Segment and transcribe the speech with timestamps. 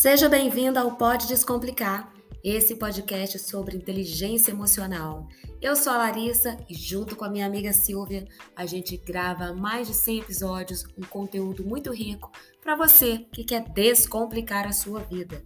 [0.00, 2.12] Seja bem-vindo ao Pode Descomplicar,
[2.44, 5.26] esse podcast sobre inteligência emocional.
[5.60, 8.24] Eu sou a Larissa e, junto com a minha amiga Silvia,
[8.54, 12.30] a gente grava mais de 100 episódios, um conteúdo muito rico
[12.62, 15.42] para você que quer descomplicar a sua vida.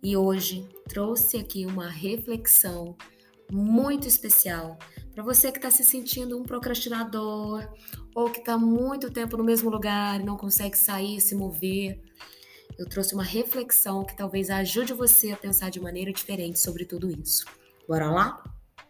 [0.00, 2.96] E hoje trouxe aqui uma reflexão
[3.50, 4.78] muito especial
[5.12, 7.68] para você que está se sentindo um procrastinador
[8.14, 12.00] ou que está muito tempo no mesmo lugar e não consegue sair, se mover
[12.78, 17.10] eu trouxe uma reflexão que talvez ajude você a pensar de maneira diferente sobre tudo
[17.10, 17.44] isso.
[17.88, 18.42] Bora lá?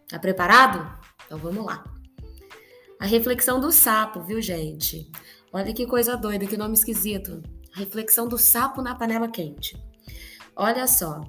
[0.09, 0.99] Tá preparado?
[1.25, 1.85] Então vamos lá.
[2.99, 5.11] A reflexão do sapo, viu, gente?
[5.53, 7.43] Olha que coisa doida, que nome esquisito.
[7.75, 9.77] A reflexão do sapo na panela quente.
[10.57, 11.23] Olha só.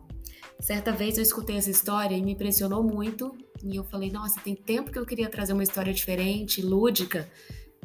[0.60, 3.36] Certa vez eu escutei essa história e me impressionou muito.
[3.64, 7.30] E eu falei, nossa, tem tempo que eu queria trazer uma história diferente, lúdica,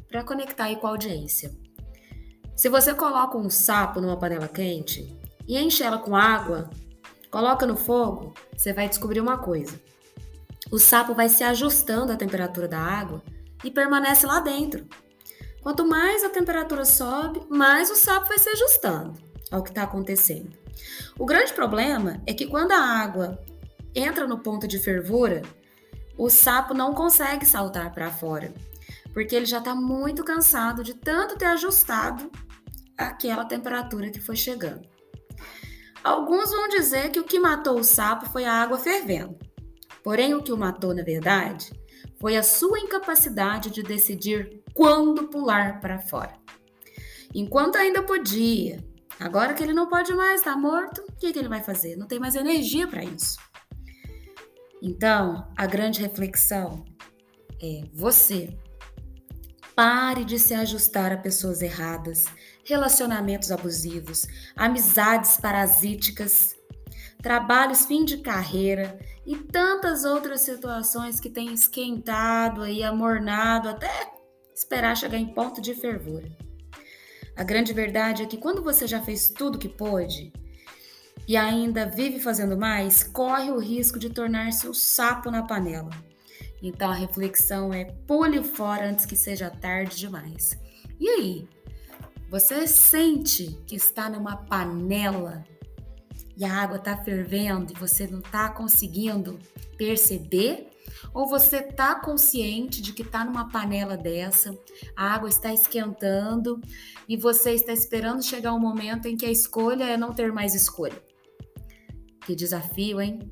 [0.08, 1.52] para conectar aí com a audiência.
[2.62, 5.18] Se você coloca um sapo numa panela quente
[5.48, 6.70] e enche ela com água,
[7.28, 9.80] coloca no fogo, você vai descobrir uma coisa.
[10.70, 13.20] O sapo vai se ajustando à temperatura da água
[13.64, 14.86] e permanece lá dentro.
[15.60, 19.14] Quanto mais a temperatura sobe, mais o sapo vai se ajustando
[19.50, 20.56] ao que está acontecendo.
[21.18, 23.42] O grande problema é que quando a água
[23.92, 25.42] entra no ponto de fervura,
[26.16, 28.54] o sapo não consegue saltar para fora
[29.12, 32.30] porque ele já está muito cansado de tanto ter ajustado
[33.08, 34.88] aquela temperatura que foi chegando.
[36.02, 39.38] Alguns vão dizer que o que matou o sapo foi a água fervendo.
[40.02, 41.72] Porém, o que o matou, na verdade,
[42.18, 46.34] foi a sua incapacidade de decidir quando pular para fora.
[47.34, 48.84] Enquanto ainda podia,
[49.18, 51.96] agora que ele não pode mais, está morto, o que, que ele vai fazer?
[51.96, 53.36] Não tem mais energia para isso.
[54.82, 56.84] Então, a grande reflexão
[57.62, 58.58] é você
[59.74, 62.26] Pare de se ajustar a pessoas erradas,
[62.62, 66.54] relacionamentos abusivos, amizades parasíticas,
[67.22, 74.12] trabalhos fim de carreira e tantas outras situações que têm esquentado e amornado até
[74.54, 76.30] esperar chegar em ponto de fervura.
[77.34, 80.34] A grande verdade é que quando você já fez tudo que pôde
[81.26, 86.11] e ainda vive fazendo mais, corre o risco de tornar-se o sapo na panela
[86.62, 90.56] então a reflexão é pule fora antes que seja tarde demais.
[91.00, 91.48] E aí?
[92.30, 95.44] Você sente que está numa panela
[96.36, 99.38] e a água está fervendo e você não está conseguindo
[99.76, 100.70] perceber?
[101.12, 104.56] Ou você está consciente de que está numa panela dessa,
[104.96, 106.60] a água está esquentando
[107.08, 110.54] e você está esperando chegar um momento em que a escolha é não ter mais
[110.54, 111.02] escolha?
[112.24, 113.30] Que desafio, hein?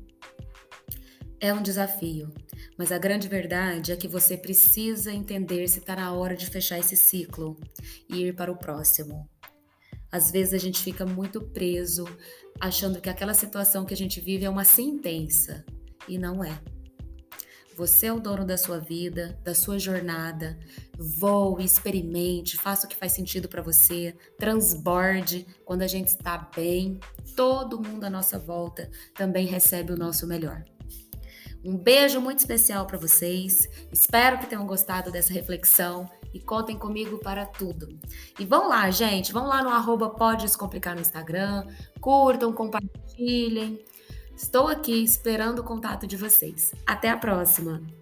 [1.39, 2.31] É um desafio.
[2.81, 6.79] Mas a grande verdade é que você precisa entender se está na hora de fechar
[6.79, 7.55] esse ciclo
[8.09, 9.29] e ir para o próximo.
[10.11, 12.05] Às vezes a gente fica muito preso,
[12.59, 15.63] achando que aquela situação que a gente vive é uma sentença,
[16.07, 16.59] e não é.
[17.77, 20.57] Você é o dono da sua vida, da sua jornada.
[20.97, 25.45] Voe, experimente, faça o que faz sentido para você, transborde.
[25.65, 26.99] Quando a gente está bem,
[27.35, 30.63] todo mundo à nossa volta também recebe o nosso melhor.
[31.63, 33.69] Um beijo muito especial para vocês.
[33.91, 37.87] Espero que tenham gostado dessa reflexão e contem comigo para tudo.
[38.39, 41.67] E vão lá, gente, vão lá no arroba Pode Descomplicar no Instagram,
[41.99, 43.83] curtam, compartilhem.
[44.35, 46.73] Estou aqui esperando o contato de vocês.
[46.85, 48.00] Até a próxima!